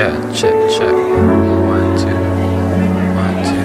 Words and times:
check, 0.00 0.16
check, 0.32 0.54
check. 0.70 0.94
One, 0.94 1.92
two, 1.98 2.16
one, 3.20 3.36
two. 3.44 3.60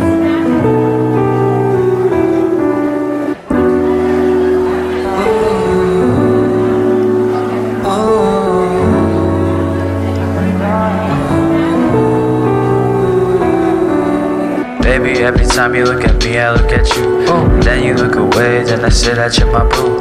Baby, 14.84 15.20
every 15.24 15.46
time 15.46 15.74
you 15.74 15.86
look 15.86 16.04
at 16.04 16.22
me, 16.26 16.38
I 16.38 16.52
look 16.52 16.72
at 16.74 16.98
you. 16.98 17.26
Then 17.62 17.84
you 17.84 17.94
look 17.94 18.16
away, 18.16 18.64
then 18.66 18.84
I 18.84 18.90
say 18.90 19.14
that 19.14 19.38
you're 19.38 19.50
my 19.54 19.64
boo. 19.70 20.00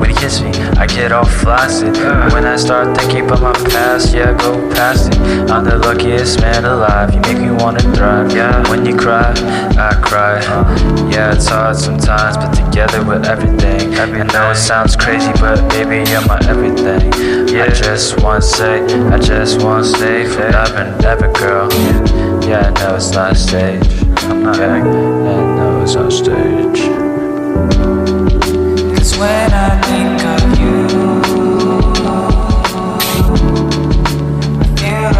When 0.00 0.07
you 0.07 0.07
kiss 0.28 0.42
me, 0.42 0.50
I 0.76 0.86
get 0.86 1.10
all 1.10 1.24
flaccid. 1.24 1.96
When 2.32 2.44
I 2.44 2.56
start 2.56 2.96
thinking 2.98 3.24
about 3.24 3.40
my 3.40 3.52
past, 3.70 4.14
yeah, 4.14 4.36
go 4.36 4.52
past 4.72 5.08
it. 5.08 5.18
I'm 5.50 5.64
the 5.64 5.78
luckiest 5.78 6.40
man 6.40 6.64
alive. 6.64 7.14
You 7.14 7.20
make 7.20 7.38
me 7.38 7.50
wanna 7.50 7.80
thrive. 7.94 8.30
Yeah, 8.32 8.68
when 8.68 8.84
you 8.84 8.94
cry, 8.94 9.32
I 9.78 9.98
cry. 10.04 10.40
Yeah, 11.10 11.34
it's 11.34 11.48
hard 11.48 11.76
sometimes, 11.76 12.36
but 12.36 12.52
together 12.52 13.02
with 13.04 13.24
everything. 13.24 13.94
I 13.94 14.04
know 14.24 14.50
it 14.50 14.56
sounds 14.56 14.96
crazy, 14.96 15.32
but 15.40 15.66
baby, 15.70 16.10
you're 16.10 16.26
my 16.26 16.38
everything. 16.46 17.10
I 17.58 17.68
just 17.70 18.20
wanna 18.22 18.42
say, 18.42 18.84
I 19.14 19.18
just 19.18 19.62
wanna 19.62 19.84
stay 19.84 20.26
forever 20.26 20.76
and 20.76 21.04
ever, 21.04 21.32
girl. 21.32 21.68
Yeah, 22.46 22.68
I 22.68 22.70
know 22.80 22.96
it's 22.96 23.12
not 23.12 23.32
a 23.32 23.34
stage. 23.34 23.86
I'm 24.28 24.42
not 24.42 24.58
yeah, 24.58 25.27